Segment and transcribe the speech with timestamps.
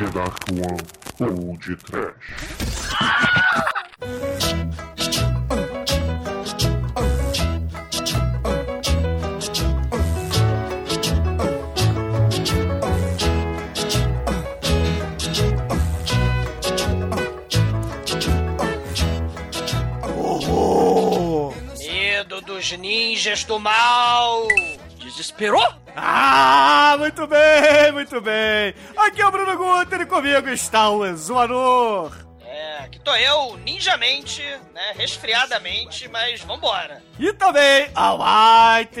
[0.00, 0.80] The Dark One
[1.20, 2.14] ou de Trash.
[21.78, 24.48] Medo dos ninjas do mal!
[24.98, 25.74] Desesperou?
[25.94, 28.74] Ah, muito bem, muito bem.
[29.06, 32.12] Aqui é o Bruno Guter e comigo está o Exumador.
[32.44, 34.42] É, aqui tô eu, ninjamente,
[34.74, 34.92] né?
[34.94, 37.02] Resfriadamente, mas vambora.
[37.18, 38.12] E também a
[38.78, 39.00] White.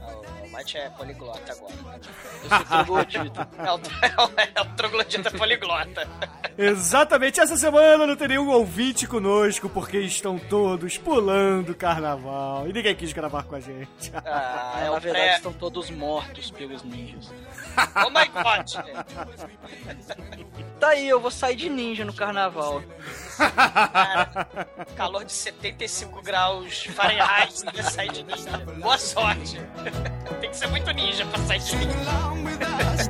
[0.00, 2.00] Ah, O Mate é poliglota agora.
[2.44, 3.48] Eu sou troglodita.
[3.58, 6.08] É o, é o, é o troglodita poliglota.
[6.56, 12.72] Exatamente, essa semana não tem nenhum ouvinte conosco porque estão todos pulando o carnaval e
[12.72, 14.12] ninguém quis gravar com a gente.
[14.14, 15.36] Ah, é Na o verdade, pré...
[15.36, 17.32] estão todos mortos pelos ninjas.
[18.04, 18.64] Oh my god!
[20.78, 22.82] Tá aí, eu vou sair de ninja no carnaval.
[23.38, 24.46] Cara,
[24.94, 27.54] calor de 75 graus Fahrenheit
[27.90, 28.58] sair de ninja.
[28.80, 29.58] Boa sorte.
[30.44, 31.94] Tem que ser muito ninja pra sair de ninja.
[31.94, 33.00] Então vamos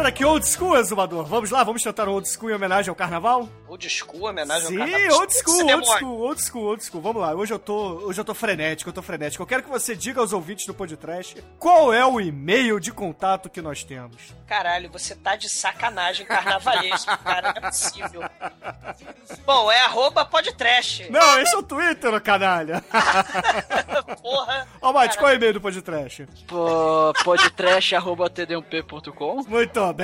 [0.00, 1.24] fazer aqui old school, Exumador.
[1.26, 3.48] Vamos lá, vamos tentar um old school em homenagem ao carnaval?
[3.68, 5.20] Old school, homenagem Sim, ao carnaval.
[5.20, 7.02] old school, old school, old school, old school.
[7.02, 7.74] Vamos lá, hoje eu tô,
[8.06, 9.42] hoje eu tô frenético, eu tô frenético.
[9.42, 13.50] Eu quero que você diga aos ouvintes do podcast qual é o e-mail de contato
[13.50, 14.34] que nós temos.
[14.46, 17.52] Caralho, você tá de sacanagem carnavalesco, cara.
[17.52, 18.22] Não é possível.
[19.44, 21.02] Bom, é arroba podtrash.
[21.10, 22.82] Não, esse é o Twitter, canalha.
[24.22, 24.66] Porra.
[24.80, 26.26] Ó, Mate, qual é o e-mail do podcast?
[26.46, 29.99] Pô, podtrash.td1p.com Muito bem,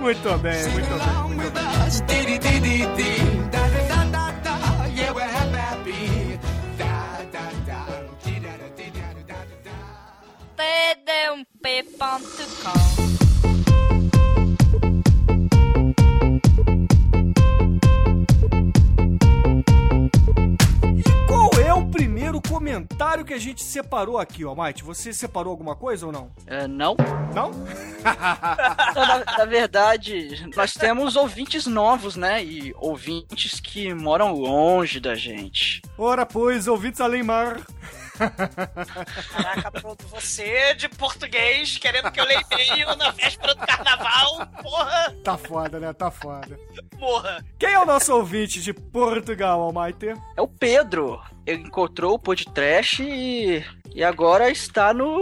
[0.00, 0.98] Muito bem, muito bem.
[2.06, 3.84] td1p.com
[5.84, 6.23] Qual
[21.66, 24.84] é o primeiro comentário que a gente separou aqui, ó, Mike?
[24.84, 26.30] Você separou alguma coisa ou não?
[26.46, 26.94] É, não?
[27.34, 27.50] Não?
[28.94, 32.44] Não, na, na verdade, nós temos ouvintes novos, né?
[32.44, 35.82] E ouvintes que moram longe da gente.
[35.98, 37.60] Ora, pois, ouvintes além mar.
[39.30, 44.46] Caraca, pronto, você de português querendo que eu leia e-mail na véspera do carnaval.
[44.62, 45.92] Porra, Tá foda, né?
[45.92, 46.58] Tá foda.
[46.98, 47.44] porra.
[47.58, 50.14] Quem é o nosso ouvinte de Portugal, Almighty?
[50.36, 51.20] É o Pedro.
[51.46, 53.64] Ele encontrou o podcast e,
[53.94, 55.20] e agora está no.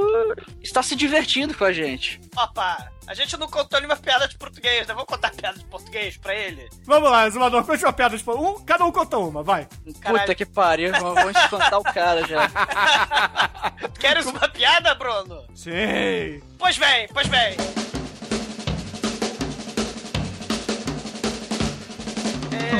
[0.63, 2.21] está se divertindo com a gente.
[2.37, 4.95] Opa, a gente não contou nenhuma piada de português, né?
[4.95, 6.69] Vamos contar piada de português pra ele?
[6.85, 9.69] Vamos lá, Exumador, conte uma piada de por- um, Cada um conta uma, vai.
[10.01, 10.21] Caralho.
[10.21, 12.49] Puta que pariu, vamos vamos espantar o cara já.
[13.99, 15.45] Queres uma piada, Bruno?
[15.55, 16.43] Sim.
[16.59, 17.57] Pois bem, pois bem.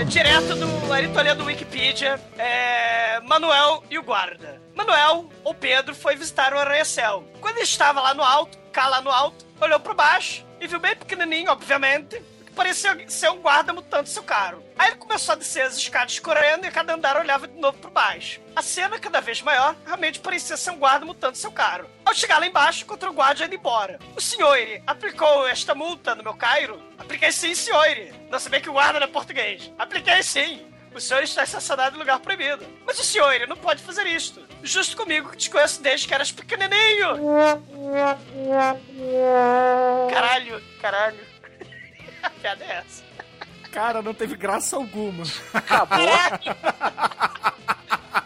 [0.01, 4.61] É, direto do Aritolia do Wikipedia, é, Manuel e o guarda.
[4.75, 7.25] Manuel, ou Pedro, foi visitar o arranha-céu.
[7.41, 10.81] Quando ele estava lá no alto, cá lá no alto, olhou para baixo e viu
[10.81, 14.63] bem pequenininho, obviamente, que parecia ser um guarda mutando seu caro.
[14.77, 17.91] Aí ele começou a descer as escadas correndo e cada andar olhava de novo para
[17.91, 18.41] baixo.
[18.57, 21.89] A cena, cada vez maior, realmente parecia ser um guarda mutando seu caro.
[22.05, 23.99] Ao chegar lá embaixo, encontrou o guarda indo embora.
[24.17, 26.83] O senhor aplicou esta multa no meu Cairo?
[26.99, 27.87] Apliquei sim, senhor.
[28.31, 29.73] Não sabia que o guarda era português.
[29.79, 30.72] Apliquei sim.
[30.95, 32.67] O senhor está estacionado em lugar proibido.
[32.87, 34.43] Mas o senhor ele não pode fazer isto.
[34.63, 37.17] Justo comigo que te conheço desde que eras pequenininho.
[40.11, 41.33] Caralho, caralho.
[42.23, 43.03] A piada é essa.
[43.73, 45.25] Cara, não teve graça alguma.
[45.55, 45.99] Acabou.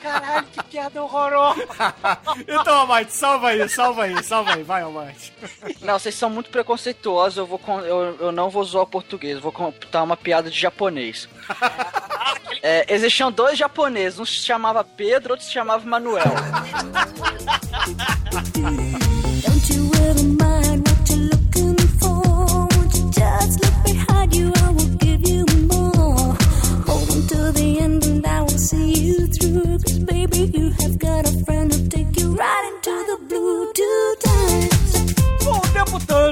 [0.01, 1.67] Caralho, que piada horrorosa.
[2.47, 4.63] então, Almighty, salva aí, salva aí, salva aí.
[4.63, 5.33] Vai, Almighty.
[5.81, 9.41] Não, vocês são muito preconceituosos, eu, vou eu, eu não vou zoar o português, eu
[9.41, 11.29] vou contar uma piada de japonês.
[12.69, 16.25] É, existiam dois japoneses, um se chamava Pedro, outro se chamava Manuel.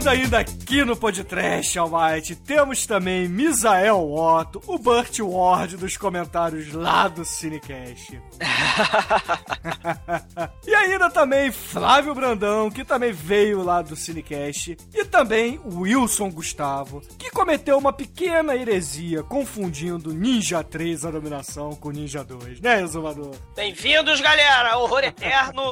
[0.06, 7.09] Ainda aqui no Podcast Almighty, temos também Misael Otto, o Burt Ward dos comentários lá
[7.09, 8.21] do Cinecast.
[10.67, 14.77] e ainda também Flávio Brandão, que também veio lá do Cinecast.
[14.93, 21.91] E também Wilson Gustavo, que cometeu uma pequena heresia confundindo Ninja 3 a dominação com
[21.91, 23.35] Ninja 2, né, Exumador?
[23.55, 25.62] Bem-vindos, galera, Horror Eterno.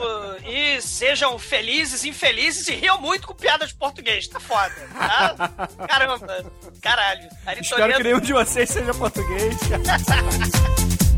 [0.47, 4.22] E sejam felizes, infelizes e riam muito com piadas de português.
[4.29, 5.69] Tá foda, tá?
[5.89, 6.45] Caramba,
[6.81, 7.29] caralho.
[7.47, 9.57] Ari Espero que nenhum de vocês seja português.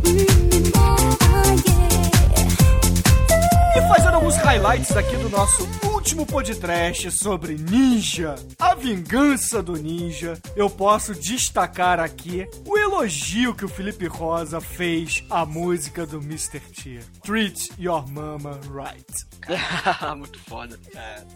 [3.76, 5.66] E fazendo alguns highlights aqui do nosso
[6.04, 13.64] último podcast sobre Ninja, a vingança do Ninja, eu posso destacar aqui o elogio que
[13.64, 16.60] o Felipe Rosa fez à música do Mr.
[16.60, 17.00] T.
[17.22, 19.06] Treat Your Mama Right.
[20.14, 20.78] muito foda.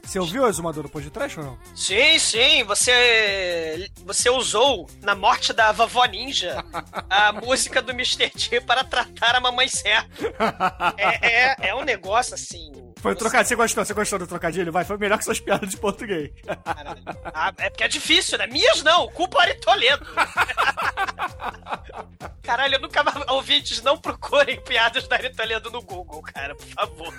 [0.02, 1.58] Você ouviu a exumador do podcast ou não?
[1.74, 6.62] Sim, sim, você você usou na morte da vovó ninja
[7.08, 8.28] a música do Mr.
[8.28, 10.12] T para tratar a mamãe certa.
[10.98, 12.87] É, é, é um negócio assim.
[13.00, 13.48] Foi trocadilho.
[13.48, 13.84] Você gostou?
[13.84, 14.72] Você gostou do trocadilho?
[14.72, 16.30] Vai, foi melhor que suas piadas de português.
[16.64, 17.02] Caralho.
[17.32, 18.46] Ah, é porque é difícil, né?
[18.46, 20.06] Minhas não, culpa Ari Toledo.
[22.42, 23.16] Caralho, eu nunca mais.
[23.28, 27.12] Ouvintes, não procurem piadas da Toledo no Google, cara, por favor.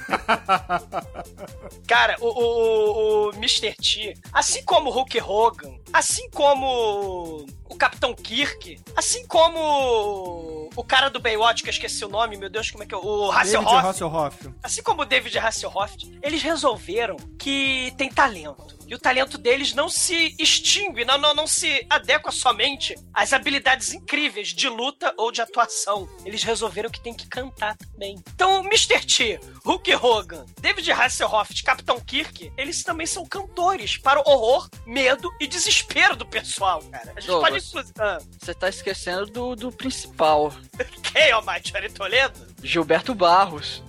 [1.87, 3.75] Cara, o, o, o Mr.
[3.75, 11.09] T, assim como o Hulk Hogan, assim como o Capitão Kirk, assim como o cara
[11.09, 12.97] do Baywatch, que eu esqueci o nome, meu Deus, como é que é?
[12.97, 13.87] O David Hasselhoff.
[13.87, 14.49] Hasselhoff.
[14.63, 18.78] Assim como o David Hasselhoff, eles resolveram que tem talento.
[18.89, 23.93] E o talento deles não se extingue, não, não, não se adequa somente às habilidades
[23.93, 26.09] incríveis de luta ou de atuação.
[26.25, 28.15] Eles resolveram que tem que cantar também.
[28.33, 29.05] Então, Mr.
[29.05, 35.29] T, Hulk Hogan, David Hasselhoff, Capitão Kirk, eles também são cantores para o horror, medo
[35.39, 37.13] e desespero do pessoal, cara.
[37.15, 37.51] A gente Douglas.
[37.51, 37.93] pode inclusive.
[37.99, 40.51] Ah, Você tá esquecendo do, do principal,
[41.13, 42.47] quem é o Mike Ari Toledo?
[42.63, 43.83] Gilberto Barros.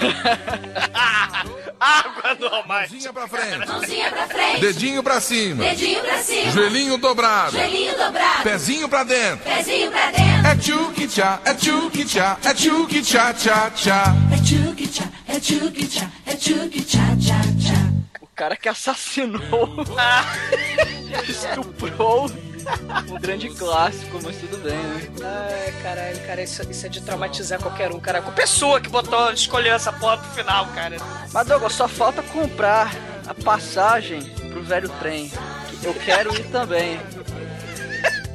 [1.80, 2.92] Água no Almighty.
[2.92, 3.66] Mãozinha pra frente.
[3.66, 5.64] Mãozinha pra frente, Dedinho pra cima.
[5.64, 7.52] dedinho pra cima, Joelhinho dobrado.
[7.52, 9.38] joelhinho dobrado, Pezinho pra dentro.
[9.44, 10.46] pezinho pra dentro.
[10.50, 14.04] É tchuki tchá, é tchuki tchá, é tchuki tchá tchá tchá.
[14.32, 17.90] É tchuki tchá, é tchuki tchá, é tchuki tchá tchá tchá.
[18.20, 19.40] O cara que assassinou,
[21.28, 22.30] estuprou
[23.08, 25.08] um grande clássico, mas tudo bem, né?
[25.22, 28.18] Ai, caralho, cara, isso, isso é de traumatizar qualquer um, cara.
[28.18, 30.96] A pessoa que botou, escolheu essa porra pro final, cara.
[31.32, 32.94] Mas Douglas, só falta comprar
[33.26, 35.30] a passagem pro velho trem.
[35.82, 37.00] Eu quero ir também.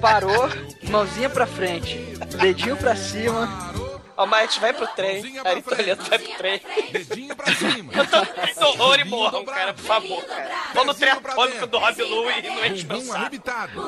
[0.01, 0.50] Parou,
[0.89, 1.98] mãozinha pra frente,
[2.39, 3.75] dedinho pra cima.
[4.17, 6.62] Almighty vai pro trem, pra Ari Toledo vai pro trem.
[6.91, 7.91] Dedinho pra cima.
[8.57, 10.25] Tô horror e morram, cara, por favor.
[10.74, 13.17] Vamos no trem atômico do Rob Lu e não enche meu saco.
[13.17, 13.88] arrebitado.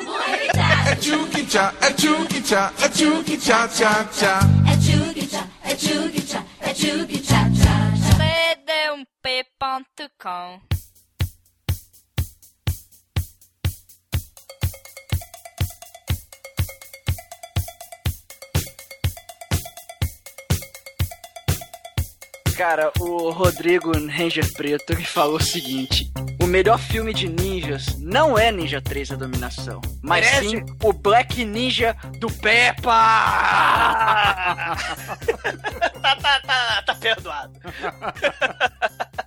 [0.90, 4.40] É tchuki tchá, é tchuki tchá, é tchuki tchá tchá tchá.
[4.72, 8.18] É tchuki tchá, é tchuki tchá, é tchuki tchá tchá tchá.
[22.58, 26.12] Cara, o Rodrigo Ranger Preto me falou o seguinte:
[26.42, 31.46] o melhor filme de ninjas não é Ninja 3 a Dominação, mas sim o Black
[31.46, 32.98] Ninja do Peppa!
[36.02, 37.52] Tá, tá, tá, tá perdoado.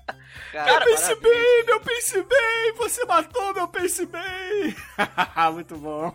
[0.53, 4.75] Cara, Meu pense bem, meu pense bem, você matou meu pense bem.
[5.53, 6.13] Muito bom.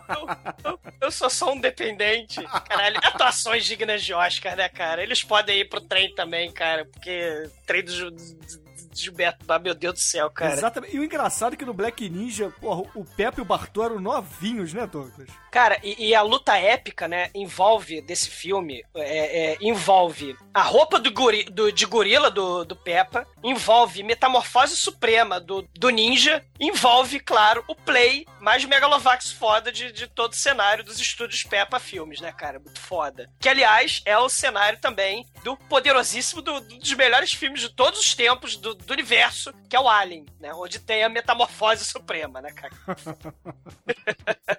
[0.64, 2.42] Eu, eu sou só um dependente.
[2.68, 5.02] Caralho, atuações dignas de Oscar, né, cara?
[5.02, 8.65] Eles podem ir pro trem também, cara, porque trem do, Ju- do
[9.02, 10.52] Gilberto, ah, meu Deus do céu, cara.
[10.54, 10.94] Exatamente.
[10.96, 14.00] E o engraçado é que no Black Ninja, porra, o Pepe e o Bartô eram
[14.00, 15.28] novinhos, né, Douglas?
[15.50, 20.98] Cara, e, e a luta épica, né, envolve desse filme, é, é, envolve a roupa
[20.98, 27.20] do, gori, do- de gorila do, do Peppa, envolve metamorfose suprema do, do ninja, envolve,
[27.20, 32.20] claro, o play mais megalovax foda de, de todo o cenário dos estúdios Peppa Filmes,
[32.20, 32.60] né, cara?
[32.60, 33.28] Muito foda.
[33.40, 37.98] Que, aliás, é o cenário também do poderosíssimo, do- do- dos melhores filmes de todos
[37.98, 40.52] os tempos do, do universo, que é o Alien, né?
[40.54, 42.72] Onde tem a metamorfose suprema, né, cara?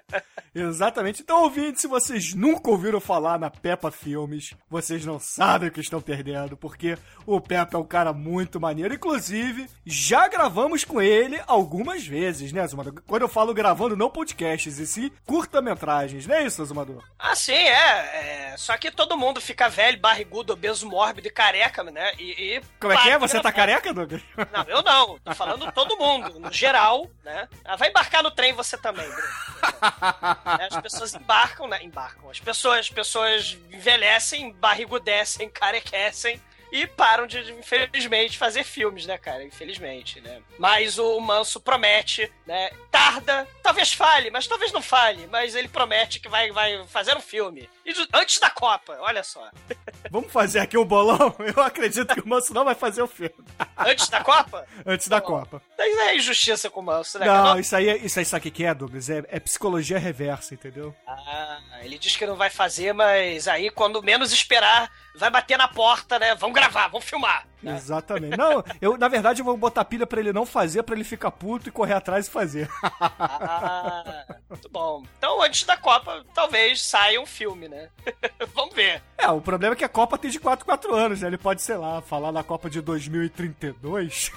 [0.60, 1.22] Exatamente.
[1.22, 5.80] Então, ouvinte, se vocês nunca ouviram falar na Peppa Filmes, vocês não sabem o que
[5.80, 6.96] estão perdendo, porque
[7.26, 8.94] o Peppa é um cara muito maneiro.
[8.94, 12.94] Inclusive, já gravamos com ele algumas vezes, né, Zumador?
[13.06, 17.02] Quando eu falo gravando, não podcasts, e sim curta-metragens, não é isso, Zumador?
[17.18, 18.54] Ah, sim, é, é.
[18.56, 22.12] Só que todo mundo fica velho, barrigudo, obeso, mórbido e careca, né?
[22.18, 22.56] E.
[22.56, 23.18] e Como é que é?
[23.18, 24.22] Você tá careca, Douglas?
[24.52, 25.18] Não, eu não.
[25.18, 27.48] Tô falando todo mundo, no geral, né?
[27.64, 29.22] Ah, vai embarcar no trem você também, Bruno.
[30.56, 31.82] Né, As pessoas embarcam, né?
[31.82, 32.30] Embarcam.
[32.30, 36.40] As pessoas, as pessoas envelhecem, barrigudecem, carequecem.
[36.70, 39.42] E param de, infelizmente, fazer filmes, né, cara?
[39.44, 40.40] Infelizmente, né?
[40.58, 42.70] Mas o Manso promete, né?
[42.90, 45.26] Tarda, talvez falhe, mas talvez não falhe.
[45.30, 47.68] Mas ele promete que vai, vai fazer um filme.
[47.86, 49.48] E antes da Copa, olha só.
[50.10, 51.34] Vamos fazer aqui um bolão?
[51.56, 53.34] Eu acredito que o Manso não vai fazer o filme.
[53.78, 54.66] Antes da Copa?
[54.84, 55.38] Antes da Tá bom.
[55.40, 55.62] Copa.
[55.76, 57.26] Daí é injustiça com o Manso, né?
[57.26, 57.42] cara?
[57.42, 59.08] Não, isso aí, é- isso aí sabe o que que é, Douglas?
[59.10, 60.94] É, é psicologia reversa, entendeu?
[61.06, 65.68] Ah, ele diz que não vai fazer, mas aí quando menos esperar, vai bater na
[65.68, 66.34] porta, né?
[66.34, 67.46] Vamos gravar, vamos filmar.
[67.62, 68.36] Exatamente.
[68.36, 71.30] Não, eu, na verdade, eu vou botar pilha pra ele não fazer, pra ele ficar
[71.30, 72.68] puto e correr atrás e fazer.
[73.00, 75.02] Ah, muito bom.
[75.18, 77.88] Então, antes da Copa, talvez saia um filme, né?
[78.54, 79.02] vamos ver.
[79.16, 81.28] É, o problema é que a Copa tem de 4 4 anos, né?
[81.28, 84.30] Ele pode, sei lá, falar na Copa de 2032.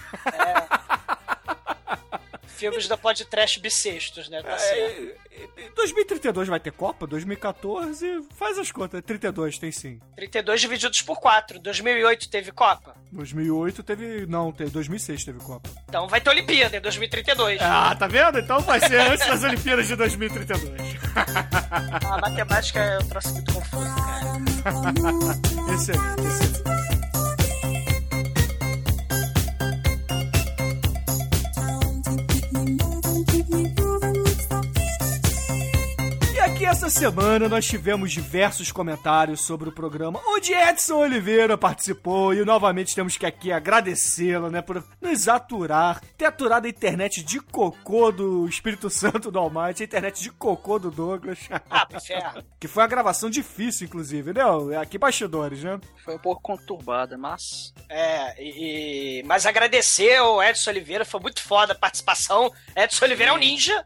[2.61, 4.43] Filmes da podcast bissextos, né?
[4.43, 4.55] Tá.
[4.55, 5.15] É,
[5.75, 7.07] 2032 vai ter Copa?
[7.07, 9.01] 2014, faz as contas.
[9.01, 9.99] 32 tem sim.
[10.15, 11.59] 32 divididos por 4.
[11.59, 12.95] 2008 teve Copa.
[13.11, 14.25] 2008 teve.
[14.27, 15.69] Não, teve, 2006 teve Copa.
[15.89, 17.59] Então vai ter Olimpíada em 2032.
[17.61, 18.37] Ah, tá vendo?
[18.37, 20.71] Então vai ser antes das Olimpíadas de 2032.
[21.15, 24.21] A matemática é um troço muito confuso, cara.
[25.73, 27.00] excelente, excelente.
[36.71, 42.95] Essa semana nós tivemos diversos comentários sobre o programa, onde Edson Oliveira participou e novamente
[42.95, 48.47] temos que aqui agradecê-lo, né, por nos aturar, ter aturado a internet de cocô do
[48.47, 52.41] Espírito Santo do Almighty, a internet de cocô do Douglas, Ah, ferro.
[52.57, 54.41] que foi uma gravação difícil, inclusive, né?
[54.81, 55.77] Aqui bastidores, né?
[56.05, 57.73] Foi um pouco conturbada, mas.
[57.89, 62.49] É, e, mas agradecer ao Edson Oliveira, foi muito foda a participação.
[62.77, 63.85] Edson Oliveira é um ninja.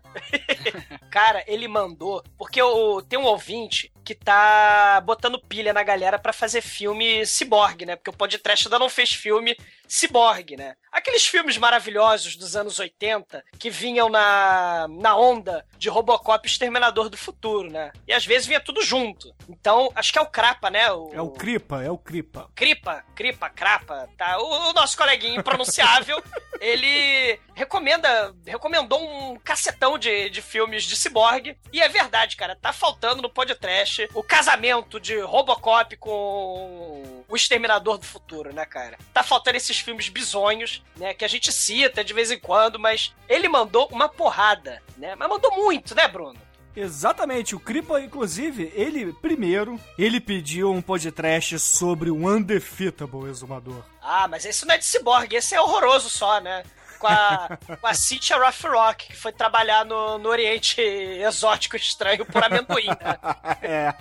[1.09, 6.33] Cara, ele mandou, porque o, tem um ouvinte que tá botando pilha na galera pra
[6.33, 7.95] fazer filme ciborgue, né?
[7.95, 10.75] Porque o podcast ainda não fez filme ciborgue, né?
[10.91, 17.09] Aqueles filmes maravilhosos dos anos 80 que vinham na, na onda de Robocop e Exterminador
[17.09, 17.91] do Futuro, né?
[18.07, 19.35] E às vezes vinha tudo junto.
[19.49, 20.83] Então, acho que é o Crapa, né?
[20.83, 22.49] É o Cripa, é o Cripa.
[22.55, 24.37] Cripa, Cripa, Crapa, tá?
[24.39, 26.23] O, o nosso coleguinha impronunciável,
[26.61, 31.57] ele recomenda, recomendou um cacetão de, de filmes de ciborgue.
[31.73, 37.97] E é verdade, cara, tá faltando no podcast o casamento de Robocop com o Exterminador
[37.97, 38.97] do Futuro, né, cara?
[39.13, 43.13] Tá faltando esses filmes bizonhos, né, que a gente cita de vez em quando, mas
[43.29, 45.15] ele mandou uma porrada, né?
[45.15, 46.39] Mas mandou muito, né, Bruno?
[46.75, 53.81] Exatamente, o Cripa, inclusive, ele, primeiro, ele pediu um podcast sobre o Undefeatable Exumador.
[54.01, 56.63] Ah, mas esse não é de ciborgue, esse é horroroso só, né?
[56.99, 62.43] Com a, com a Cynthia Rock, que foi trabalhar no, no Oriente Exótico Estranho por
[62.43, 63.17] amendoim, né?
[63.61, 63.93] É,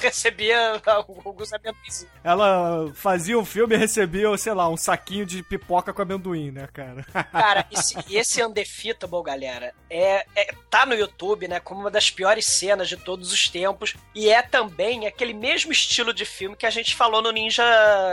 [0.00, 2.06] Recebia alguns amendoins.
[2.24, 6.68] ela fazia um filme e recebia, sei lá, um saquinho de pipoca com amendoim, né,
[6.72, 7.04] cara?
[7.32, 11.60] Cara, esse, esse Undefeatable, galera, é, é- tá no YouTube, né?
[11.60, 13.94] Como uma das piores cenas de todos os tempos.
[14.14, 17.62] E é também aquele mesmo estilo de filme que a gente falou no Ninja.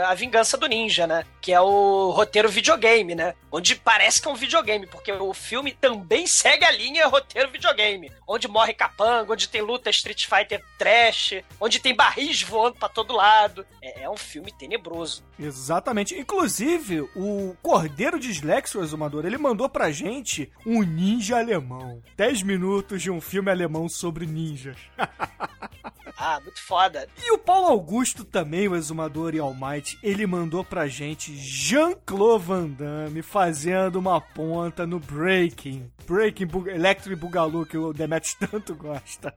[0.06, 1.24] A Vingança do Ninja, né?
[1.40, 3.34] Que é o roteiro videogame, né?
[3.50, 8.10] Onde parece que é um videogame, porque o filme também segue a linha roteiro videogame.
[8.26, 13.14] Onde morre capanga, onde tem luta Street Fighter trash, onde tem barris voando pra todo
[13.14, 13.66] lado.
[13.82, 15.24] É, é um filme tenebroso.
[15.38, 16.16] Exatamente.
[16.16, 22.02] Inclusive, o Cordeiro Dislexo, o Exumador, ele mandou pra gente um ninja alemão.
[22.16, 24.76] 10 minutos de um filme alemão sobre ninjas.
[26.22, 27.08] Ah, muito foda.
[27.16, 32.68] E o Paulo Augusto também, o exumador e Almighty, ele mandou pra gente Jean-Claude Van
[32.68, 35.90] Damme fazendo uma ponta no Breaking.
[36.06, 39.34] Breaking Bu- Electric Boogaloo, que o Demetrius tanto gosta.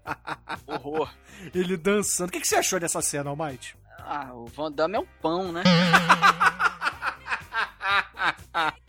[0.68, 1.10] Horror.
[1.56, 2.28] ele dançando.
[2.28, 3.78] O que, que você achou dessa cena, Almighty?
[4.00, 5.64] Ah, o Van Damme é um pão, né?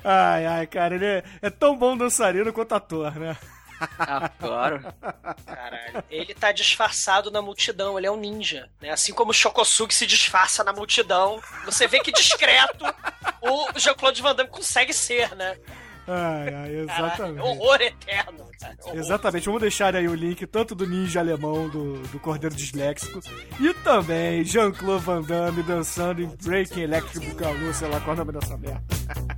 [0.05, 3.37] Ai, ai, cara, ele é, é tão bom dançarino quanto ator, né?
[3.99, 4.81] Ah, claro.
[5.47, 6.05] Caralho.
[6.11, 8.69] Ele tá disfarçado na multidão, ele é um ninja.
[8.81, 8.91] Né?
[8.91, 11.41] Assim como o Shokosugi se disfarça na multidão.
[11.65, 12.85] Você vê que discreto
[13.43, 15.57] o Jean-Claude Van Damme consegue ser, né?
[16.07, 17.41] Ai, ai, Caralho, exatamente.
[17.41, 18.51] horror eterno.
[18.61, 18.77] Cara.
[18.83, 18.99] Horror.
[18.99, 23.21] Exatamente, vamos deixar aí o link tanto do ninja alemão do, do Cordeiro Disléxico
[23.59, 28.25] e também Jean-Claude Van Damme dançando em Breaking Electric Boogaloo, sei lá qual é o
[28.25, 28.83] nome dessa merda.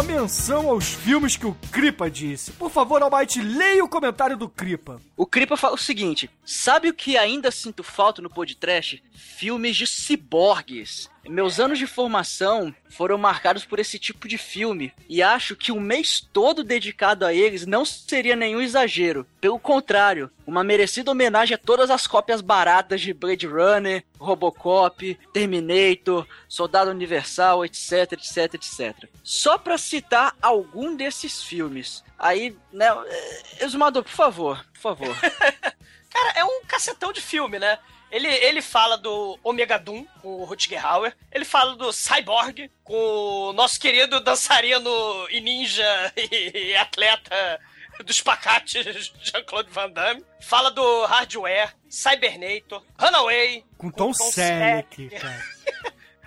[0.00, 2.50] fazer aqui uma menção aos filmes que o Kripa disse.
[2.52, 5.00] Por favor, Almighty, leia o comentário do Kripa.
[5.16, 9.00] O Kripa fala o seguinte: sabe o que ainda sinto falta no podcast?
[9.14, 11.08] Filmes de ciborgues.
[11.28, 15.78] Meus anos de formação foram marcados por esse tipo de filme e acho que um
[15.78, 19.26] mês todo dedicado a eles não seria nenhum exagero.
[19.38, 26.26] Pelo contrário, uma merecida homenagem a todas as cópias baratas de Blade Runner, Robocop, Terminator,
[26.48, 29.08] Soldado Universal, etc, etc, etc.
[29.22, 32.02] Só pra citar algum desses filmes.
[32.18, 35.16] Aí, né, eh, Exumador, por favor, por favor.
[36.10, 37.78] Cara, é um cacetão de filme, né?
[38.10, 41.16] Ele, ele fala do Omega Doom, com o Rutger Hauer.
[41.30, 44.90] Ele fala do Cyborg, com o nosso querido dançarino
[45.30, 47.60] e ninja e, atleta
[48.04, 48.82] dos pacates
[49.22, 50.24] Jean-Claude Van Damme.
[50.40, 55.10] Fala do Hardware, Cybernator, Runaway, Com Tom Tom Selleck.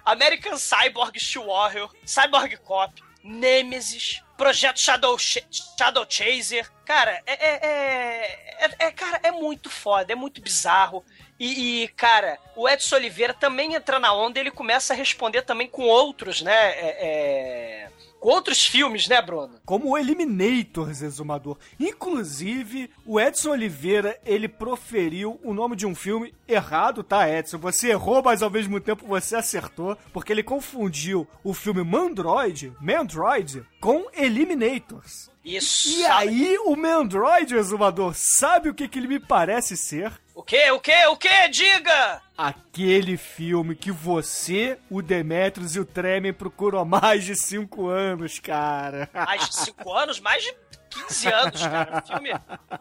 [0.06, 5.46] American Cyborg Steel Warrior, Cyborg Cop, Nemesis, Projeto Shadow, Ch-
[5.78, 6.70] Shadow Chaser.
[6.86, 11.04] Cara, é, é, é, é- é- Cara, é muito foda, é muito bizarro.
[11.40, 15.42] E, e, cara, o Edson Oliveira também entra na onda e ele começa a responder
[15.44, 16.54] também com outros, né?
[16.54, 17.90] é- é,
[18.24, 19.56] com outros filmes, né, Bruno?
[19.66, 21.58] Como o Eliminators, exumador.
[21.78, 27.58] Inclusive, o Edson Oliveira, ele proferiu o nome de um filme errado, tá, Edson?
[27.58, 33.66] Você errou, mas ao mesmo tempo você acertou, porque ele confundiu o filme Mandroid, Mandroid,
[33.82, 35.30] com Eliminators.
[35.44, 35.90] Isso.
[35.90, 40.14] E aí, o Mandroid, o exumador, sabe o que, que ele me parece ser?
[40.36, 40.72] O quê?
[40.72, 41.06] O quê?
[41.08, 41.48] O quê?
[41.50, 42.22] Diga!
[42.36, 48.40] Aquele filme que você, o Demetrius e o Tremen procuram há mais de cinco anos,
[48.40, 49.08] cara.
[49.14, 50.52] mais de 5 anos, mais de
[50.94, 52.02] 15 anos, cara.
[52.02, 52.30] Filme.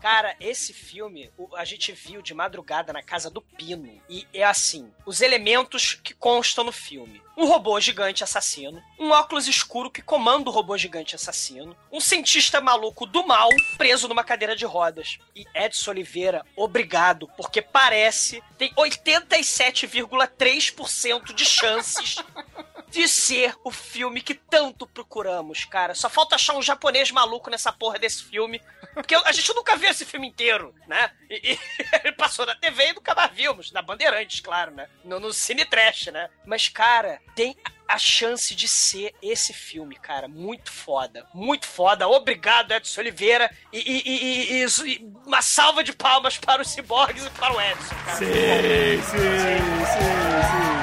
[0.00, 4.00] Cara, esse filme a gente viu de madrugada na casa do Pino.
[4.08, 7.22] E é assim: os elementos que constam no filme.
[7.34, 12.60] Um robô gigante assassino, um óculos escuro que comanda o robô gigante assassino, um cientista
[12.60, 13.48] maluco do mal
[13.78, 15.18] preso numa cadeira de rodas.
[15.34, 22.16] E Edson Oliveira, obrigado, porque parece tem 87,3% de chances
[22.92, 25.94] de ser o filme que tanto procuramos, cara.
[25.94, 28.60] Só falta achar um japonês maluco nessa porra desse filme.
[28.92, 31.10] Porque a gente nunca viu esse filme inteiro, né?
[31.30, 31.58] E,
[32.04, 33.72] ele passou na TV e nunca mais vimos.
[33.72, 34.88] Na Bandeirantes, claro, né?
[35.04, 36.28] No, no Cine Trash, né?
[36.44, 37.56] Mas, cara, tem
[37.88, 40.28] a chance de ser esse filme, cara.
[40.28, 41.26] Muito foda.
[41.32, 42.06] Muito foda.
[42.06, 43.50] Obrigado, Edson Oliveira.
[43.72, 47.94] E, e- e- e- uma salva de palmas para os ciborgues e para o Edson,
[48.04, 48.18] cara.
[48.18, 48.26] Sim,
[49.02, 50.81] sim, sim, sim, Come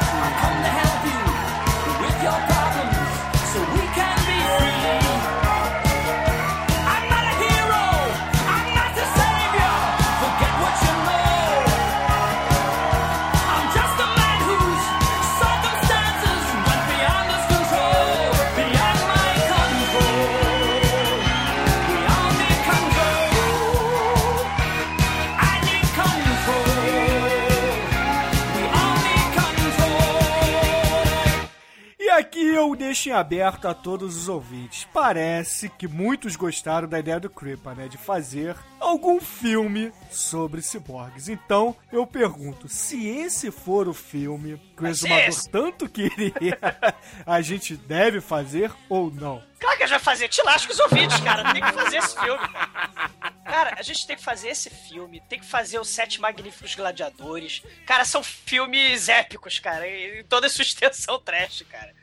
[32.89, 34.87] deixo em aberto a todos os ouvintes.
[34.91, 37.87] Parece que muitos gostaram da ideia do Creeper, né?
[37.87, 41.29] De fazer algum filme sobre ciborgues.
[41.29, 46.57] Então, eu pergunto, se esse for o filme que o Exumador tanto queria,
[47.27, 49.43] a gente deve fazer ou não?
[49.59, 50.27] Claro que a gente vai fazer.
[50.27, 51.53] Te lasca os ouvintes, cara.
[51.53, 52.47] Tem que fazer esse filme.
[52.47, 53.39] Cara.
[53.45, 55.21] Cara, a gente tem que fazer esse filme.
[55.29, 57.61] Tem que fazer os Sete Magníficos Gladiadores.
[57.85, 59.87] Cara, são filmes épicos, cara.
[59.87, 61.93] Em toda a sua extensão trash, cara.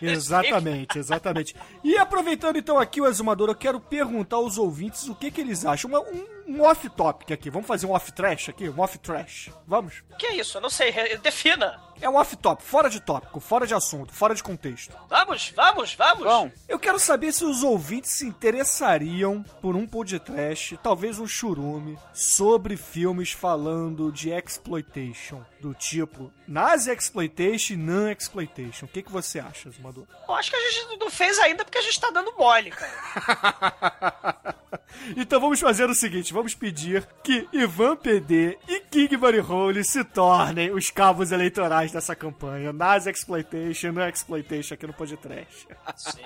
[0.00, 1.54] Exatamente, exatamente.
[1.82, 5.64] E aproveitando então aqui o Exumador, eu quero perguntar aos ouvintes o que, que eles
[5.64, 5.90] acham.
[5.92, 7.50] Um, um off-topic aqui.
[7.50, 8.68] Vamos fazer um off-trash aqui?
[8.68, 9.50] Um off-trash.
[9.66, 10.02] Vamos?
[10.18, 10.58] Que é isso?
[10.58, 10.92] Eu não sei.
[11.18, 11.80] Defina.
[12.00, 14.94] É um off-topic, fora de tópico, fora de assunto, fora de contexto.
[15.08, 16.24] Vamos, vamos, vamos.
[16.24, 21.98] Bom, Eu quero saber se os ouvintes se interessariam por um podcast, talvez um churume,
[22.12, 28.86] sobre filmes falando de exploitation, do tipo Nazi exploitation e non-exploitation.
[28.86, 30.04] O que, que você acha, Zumador?
[30.28, 34.54] Eu acho que a gente não fez ainda porque a gente tá dando mole, cara.
[35.16, 40.04] então vamos fazer o seguinte, vamos pedir que Ivan PD e King Bunny Hole se
[40.04, 42.72] tornem os cabos eleitorais dessa campanha.
[42.72, 45.68] Nazi exploitation, non-exploitation aqui no podcast.
[45.96, 46.22] Sim.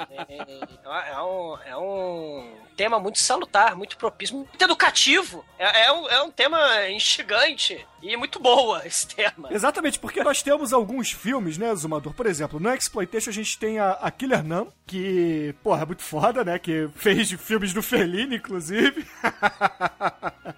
[0.84, 5.44] É um, é um tema muito salutar, muito propício, muito educativo.
[5.58, 9.48] É, é um, é um tema instigante e muito boa esse tema.
[9.50, 12.12] Exatamente, porque nós temos alguns filmes, né, Zumador?
[12.12, 16.02] Por exemplo, no Exploitation a gente tem a, a Killer Nam, que, porra, é muito
[16.02, 16.58] foda, né?
[16.58, 19.06] Que fez filmes do Fellini, inclusive.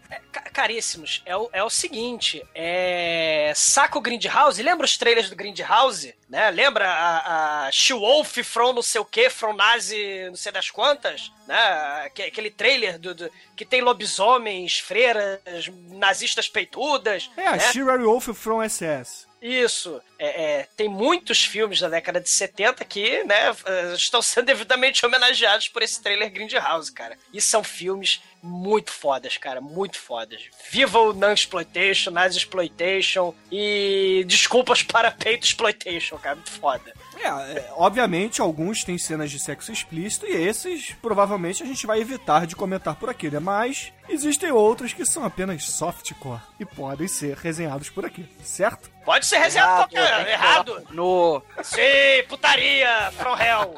[0.61, 3.51] Ca- Caríssimos, é o, é o seguinte, é...
[3.57, 4.63] Saca o Grindhouse?
[4.63, 6.15] Lembra os trailers do Grindhouse?
[6.29, 6.51] Né?
[6.51, 11.33] Lembra a, a She-Wolf from não sei o que, from Nazi não sei das quantas?
[11.47, 11.57] Né?
[12.05, 15.41] Aque- Aquele trailer do, do- que tem lobisomens, freiras,
[15.89, 17.31] nazistas peitudas.
[17.37, 17.73] É, a né?
[17.73, 19.27] She Wolf from SS.
[19.41, 20.01] Isso.
[20.19, 25.05] É, é, tem muitos filmes da década de 70 que, né, eh, estão sendo devidamente
[25.05, 27.17] homenageados por esse trailer Grindhouse, cara.
[27.33, 30.43] E são filmes muito fodas, cara, muito fodas.
[30.71, 36.93] Viva o Non-Exploitation, Nazi-Exploitation e desculpas para Peito Exploitation, cara, muito foda.
[37.23, 42.01] É, é, obviamente, alguns têm cenas de sexo explícito e esses, provavelmente, a gente vai
[42.01, 43.39] evitar de comentar por aqui, né?
[43.39, 48.91] Mas existem outros que são apenas softcore e podem ser resenhados por aqui, certo?
[49.05, 50.29] Pode ser resenhado errado, qualquer...
[50.29, 50.87] Errado.
[50.91, 51.43] No.
[51.63, 51.81] Sim,
[52.29, 53.75] putaria, from hell.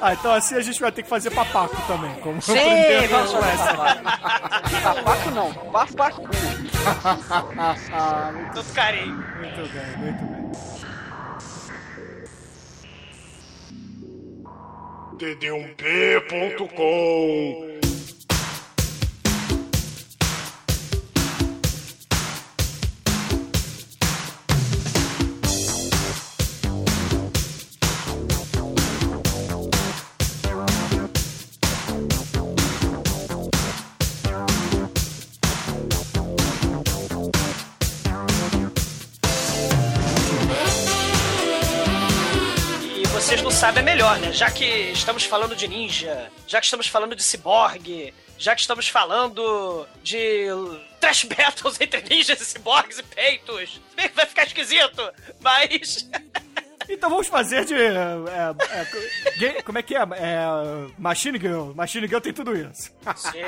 [0.00, 2.54] Ah, então assim a gente vai ter que fazer papaco também, como Sim,
[3.10, 4.02] vamos fazer papaco.
[4.82, 6.28] Papaco não, papacu.
[8.54, 9.14] Todo carinho.
[9.14, 10.31] Muito bem, muito bem.
[15.22, 16.82] td1p.com
[43.78, 44.32] é melhor, né?
[44.32, 48.88] Já que estamos falando de ninja, já que estamos falando de ciborgue, já que estamos
[48.88, 50.46] falando de
[51.00, 53.80] trash battles entre ninjas e ciborgues e peitos.
[53.90, 56.08] Se bem que vai ficar esquisito, mas.
[56.88, 57.74] Então vamos fazer de.
[57.74, 60.00] é, é, como é que é?
[60.00, 60.46] é?
[60.98, 61.72] Machine Girl.
[61.74, 62.90] Machine Girl tem tudo isso.
[63.16, 63.42] Sei.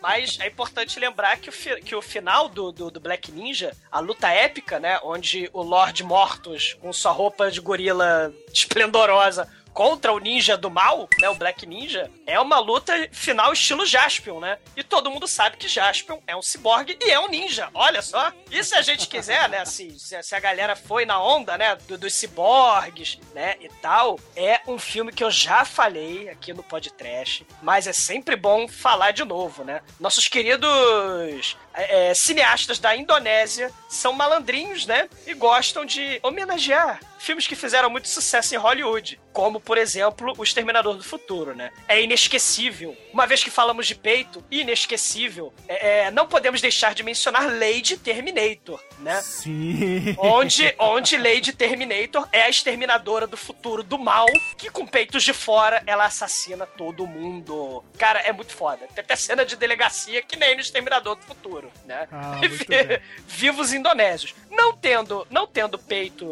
[0.00, 3.72] Mas é importante lembrar que o, fi- que o final do, do, do Black Ninja,
[3.90, 4.98] a luta épica, né?
[5.02, 11.08] Onde o Lord Mortus, com sua roupa de gorila esplendorosa, contra o ninja do mal,
[11.20, 11.28] né?
[11.28, 14.58] O Black Ninja, é uma luta final estilo Jaspion, né?
[14.76, 17.70] E todo mundo sabe que Jaspion é um ciborgue e é um ninja.
[17.72, 18.32] Olha só.
[18.50, 19.58] E se a gente quiser, né?
[19.58, 21.76] Assim, se, a- galera foi na onda, né?
[21.86, 23.54] do- dos ciborgues, né?
[23.60, 28.34] E tal, é um filme que eu já falei aqui no podcast, mas é sempre
[28.34, 29.80] bom falar de novo, né?
[30.00, 35.08] Nossos queridos é, é, cineastas da Indonésia são malandrinhos, né?
[35.24, 40.42] E gostam de homenagear filmes que fizeram muito sucesso em Hollywood, como, por exemplo, O
[40.42, 41.70] Exterminador do Futuro, né?
[41.86, 42.96] É inesquecível.
[43.12, 47.96] Uma vez que falamos de peito, inesquecível, é, é, não podemos deixar de mencionar Lady
[47.96, 49.20] Terminator, né?
[49.22, 50.16] Sim.
[50.18, 55.32] Onde, onde Lady Terminator é a exterminadora do futuro do mal, que com peitos de
[55.32, 57.84] fora ela assassina todo mundo.
[57.96, 58.86] Cara, é muito foda.
[58.94, 62.08] Tem até cena de delegacia que nem no Exterminador do Futuro, né?
[62.10, 62.40] Ah.
[63.26, 64.34] Vivos indonésios.
[64.50, 66.26] Não tendo, não tendo peito,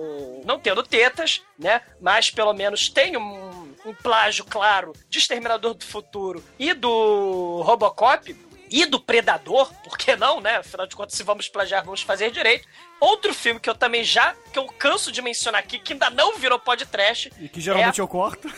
[0.44, 1.80] não tendo tetas, né?
[2.00, 8.34] Mas pelo menos tem um, um plágio claro de Exterminador do Futuro e do Robocop.
[8.70, 10.56] E do Predador, por que não, né?
[10.56, 12.66] Afinal de contas, se vamos plagiar, vamos fazer direito.
[12.98, 16.36] Outro filme que eu também já, que eu canso de mencionar aqui, que ainda não
[16.36, 18.50] virou podcast, E que geralmente eu corto.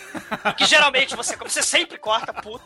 [0.56, 2.64] que geralmente você, você sempre corta, puto,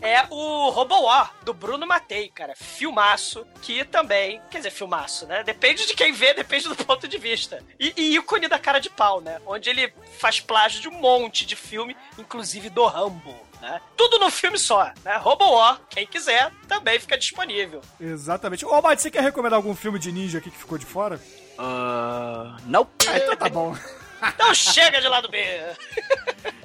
[0.00, 2.54] é o Robo War, do Bruno Matei, cara.
[2.56, 5.44] Filmaço, que também, quer dizer, filmaço, né?
[5.44, 7.62] Depende de quem vê, depende do ponto de vista.
[7.78, 9.40] E, e ícone da cara de pau, né?
[9.46, 13.51] Onde ele faz plágio de um monte de filme, inclusive do Rambo.
[13.62, 13.80] Né?
[13.96, 15.16] Tudo no filme só, né?
[15.18, 17.80] Robo War, quem quiser, também fica disponível.
[18.00, 18.66] Exatamente.
[18.66, 21.20] Ô, Mate, você quer recomendar algum filme de ninja aqui que ficou de fora?
[21.56, 22.88] Ah, não.
[23.08, 23.74] Ah, então tá bom.
[24.24, 25.36] Então chega de lado B.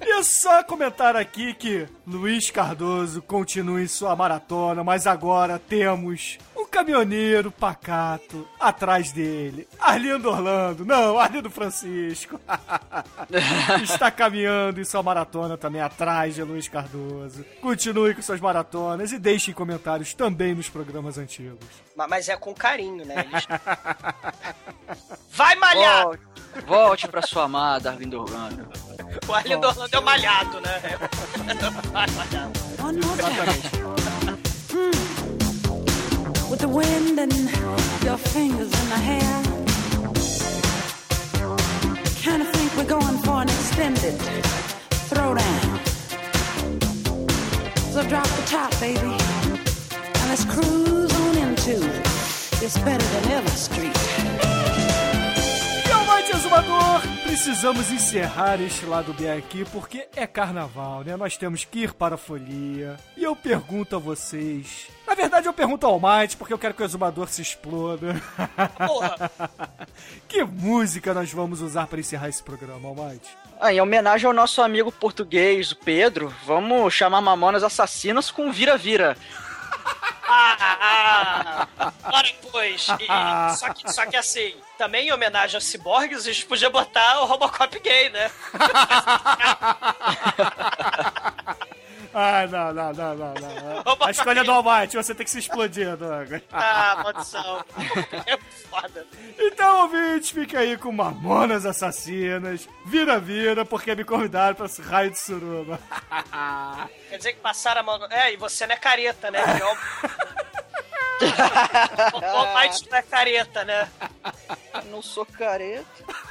[0.05, 6.37] E é só comentar aqui que Luiz Cardoso continua em sua maratona, mas agora temos
[6.77, 9.67] caminhoneiro pacato atrás dele.
[9.79, 12.39] Arlindo Orlando, não, Arlindo Francisco.
[13.81, 17.43] Está caminhando em sua maratona também atrás de Luiz Cardoso.
[17.61, 21.57] Continue com suas maratonas e deixem comentários também nos programas antigos.
[21.95, 23.25] Ma- Mas é com carinho, né?
[23.27, 23.47] Eles-
[25.33, 26.03] Vai malhar!
[26.03, 26.21] Volte,
[26.67, 28.67] volte pra sua amada, Arlindo Orlando.
[29.27, 30.79] O Arlindo Orlando é o malhado, né?
[31.91, 32.49] Vai malhar.
[32.83, 35.16] One more time.
[36.49, 37.33] With the wind and
[38.03, 39.43] your fingers in the hair.
[42.21, 44.15] Kinda think we're going for an extended
[45.09, 45.79] throwdown.
[47.91, 49.15] So drop the top, baby.
[50.19, 51.79] And let's cruise on into
[52.59, 54.56] this better than ever street.
[57.37, 61.15] Precisamos encerrar este lado B aqui porque é carnaval, né?
[61.15, 62.97] Nós temos que ir para a folia.
[63.15, 64.87] E eu pergunto a vocês.
[65.05, 68.19] Na verdade, eu pergunto ao Almighty porque eu quero que o Exumador se exploda.
[68.87, 69.31] Porra!
[70.27, 73.29] que música nós vamos usar para encerrar esse programa, Almighty?
[73.59, 79.15] Ah, em homenagem ao nosso amigo português, o Pedro, vamos chamar Mamonas Assassinas com Vira-Vira.
[80.29, 82.85] Ah, ah, ora, pois.
[82.99, 87.21] E- só, que, só que assim, também em homenagem aos ciborgues, a gente podia botar
[87.21, 88.29] o Robocop gay, né?
[92.19, 93.97] Ai, não, não, não, não, não.
[94.07, 96.41] A escolha do Almighty, você tem que se explodir, Douglas.
[96.51, 97.63] Ah, maldição.
[98.25, 99.05] É foda.
[99.37, 105.19] Então, ouvintes, fica aí com Mamonas Assassinas, vira-vira, porque me convidaram para esse raio de
[105.19, 105.79] suruba.
[107.09, 108.03] Quer dizer que passaram a mão.
[108.09, 109.39] É, e você não é careta, né?
[109.39, 109.77] É o-
[112.17, 113.87] O Almighty não é careta, né?
[114.85, 115.85] Não sou careta.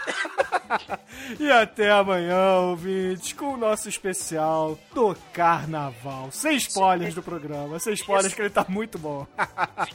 [1.40, 6.28] E até amanhã, ouvintes, com o nosso especial do Carnaval.
[6.30, 9.26] Sem spoilers do programa, sem spoilers que ele tá muito bom.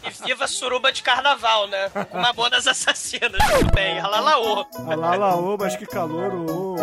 [0.04, 1.89] E viva suruba de carnaval, né?
[2.10, 3.39] Com Mamonas assassinas.
[3.52, 4.65] Tudo bem, alalaô.
[4.89, 6.76] Alalaô, mas que calor, ô.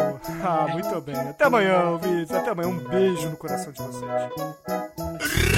[0.42, 1.16] Ah, muito bem.
[1.16, 2.68] Até amanhã, ouvintes, até amanhã.
[2.68, 5.57] Um beijo no coração de vocês.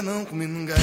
[0.00, 0.76] ainda não comi ninguém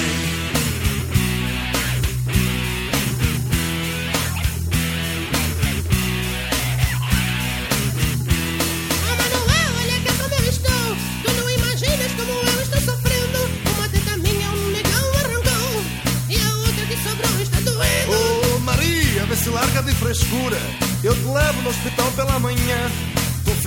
[9.03, 10.95] Oh Manuel, olha que como eu estou.
[11.23, 13.39] Tu não imaginas como eu estou sofrendo.
[13.75, 15.83] Uma teta minha um negão arrancou
[16.29, 18.55] E a outra que sobrou está doendo.
[18.55, 20.57] Oh Maria, vê se larga de frescura.
[21.03, 22.91] Eu te levo no hospital pela manhã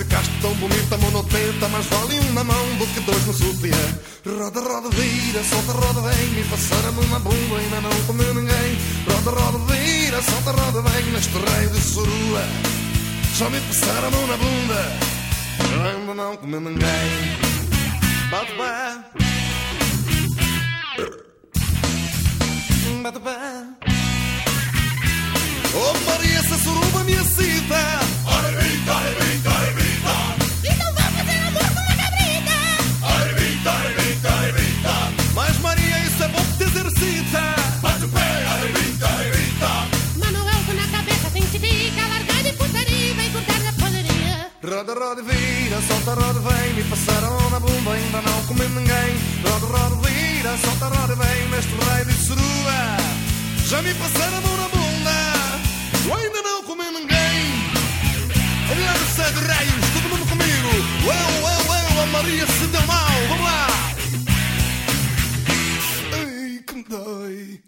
[0.03, 3.77] ficaste tão bonita, monotenta Mas vale um na mão do que dois no sutiã.
[4.25, 8.33] Roda, roda, vira, solta, roda, vem Me passar a mão na bunda, ainda não comeu
[8.33, 8.77] ninguém.
[9.07, 12.43] Roda, roda, vira, solta, roda, vem Neste raio de surua.
[13.37, 15.11] Já me passaram na bunda
[15.61, 17.09] ainda não comi ninguém.
[18.29, 18.97] Bate pé.
[23.03, 23.37] Bate pé.
[25.73, 27.60] Oh Maria, essa suruba me excita
[46.11, 50.57] solta, roda, vem Me passaram a na bunda, ainda não comi ninguém Roda, roda, vira,
[50.57, 52.97] solta, roda, vem Neste raio de suruba
[53.67, 54.81] Já me passaram a na bunda
[56.13, 57.41] ainda não comi ninguém.
[58.69, 60.69] Olha no céu de raios, todo mundo comigo.
[61.05, 63.27] Eu, eu, eu, a Maria se deu mal.
[63.29, 63.67] Vamos lá.
[66.13, 67.63] Ai, que me dói.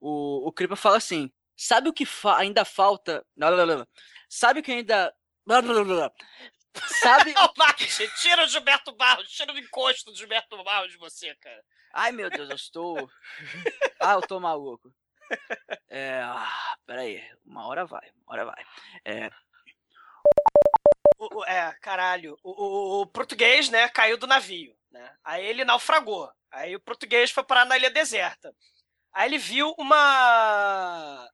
[0.00, 3.24] O, o Creeper fala assim: sabe o que fa- ainda falta.
[3.36, 3.86] Não, não, não.
[4.28, 5.12] Sabe o que ainda.
[6.74, 7.34] Sabe.
[8.20, 11.62] Tira o Gilberto Barros, tira o encosto do Gilberto Barros de você, cara.
[11.92, 13.10] Ai meu Deus, eu estou.
[14.04, 14.92] Ah, eu tô maluco.
[15.88, 16.20] É.
[16.24, 18.64] Ah, peraí, uma hora vai, uma hora vai.
[19.04, 19.30] É.
[21.18, 22.36] O- o- é, caralho.
[22.42, 25.16] O, o- o português, né, caiu do navio, né?
[25.22, 26.28] Aí ele naufragou.
[26.50, 28.52] Aí o português foi parar na ilha deserta.
[29.12, 31.30] Aí ele viu uma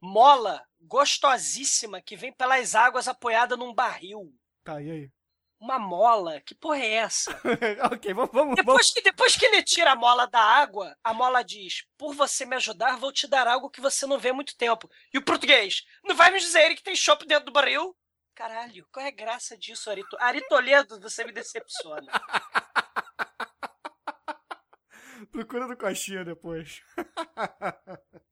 [0.00, 4.30] mola gostosíssima que vem pelas águas apoiada num barril.
[4.68, 5.10] Tá, e aí?
[5.58, 6.42] Uma mola?
[6.42, 7.30] Que porra é essa?
[7.90, 8.56] ok, vamos, vamos, vamos.
[8.56, 12.44] Depois que, depois que ele tira a mola da água, a mola diz: Por você
[12.44, 14.86] me ajudar, vou te dar algo que você não vê há muito tempo.
[15.10, 17.96] E o português: Não vai me dizer que tem chopp dentro do barril?
[18.34, 21.00] Caralho, qual é a graça disso, Ari, To- Ari Toledo?
[21.00, 22.12] Você me decepciona.
[25.32, 26.82] Procura no coxinha depois.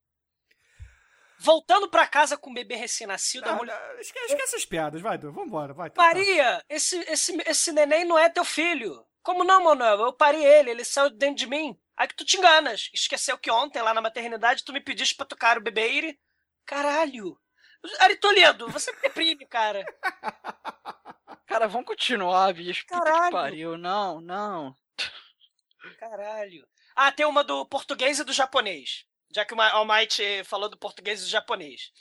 [1.47, 3.73] Voltando pra casa com o bebê recém-nascido, a Ah, mulher.
[3.97, 5.89] ah, esquece, esquece as piadas, vai, Du, vambora, vai.
[5.91, 6.03] tá, tá.
[6.03, 9.07] Maria, esse, esse, esse neném não é teu filho.
[9.23, 10.01] Como não, Manuel?
[10.07, 11.79] Eu parei ele, ele saiu de dentro de mim.
[11.97, 12.91] Aí que tu te enganas.
[12.93, 16.21] Esqueceu que ontem, lá na maternidade, tu me pediste pra tocar o bebê Iri.
[16.65, 17.39] Caralho.
[18.01, 19.85] Ari Toledo, você me deprime, cara.
[21.47, 22.85] Cara, vamos continuar, bicho.
[22.89, 23.25] Puta Caralho.
[23.27, 23.79] que pariu.
[23.79, 24.75] Não, não.
[25.99, 26.67] Caralho.
[26.95, 29.05] Ah, tem uma do português e do japonês.
[29.37, 31.93] Já que o Almighty falou do português e do japonês.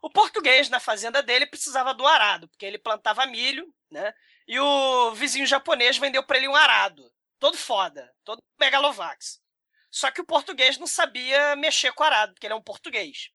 [0.00, 4.14] O português, na fazenda dele, precisava do arado, porque ele plantava milho, né?
[4.48, 7.12] E o vizinho japonês vendeu pra ele um arado.
[7.38, 9.42] Todo foda, todo megalovax.
[9.90, 13.28] Só que o português não sabia mexer com o arado, porque ele é um português.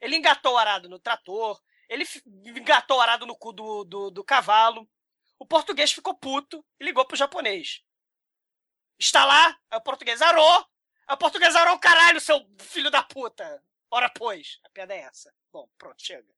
[0.00, 2.06] Ele engatou o arado no trator, ele
[2.46, 4.88] engatou o arado no cu do, do, do cavalo.
[5.38, 7.82] O português ficou puto e ligou pro japonês.
[8.98, 10.66] Está lá, o português arou.
[11.10, 13.60] Aí o português arou o caralho, seu filho da puta.
[13.90, 14.60] Ora, pois.
[14.64, 15.34] A piada é essa.
[15.52, 16.32] Bom, pronto, chega.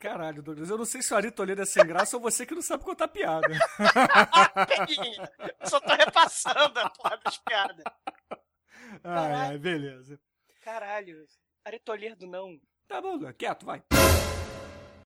[0.00, 2.56] Caralho, Douglas, eu não sei se o Ari Toledo é sem graça ou você que
[2.56, 3.46] não sabe contar piada.
[5.60, 7.84] Eu só tô repassando a porra das piadas.
[9.04, 10.20] Ai, ai, beleza.
[10.62, 11.24] Caralho.
[11.64, 12.60] Ari Toledo, não.
[12.88, 13.80] Tá bom, quieto, vai.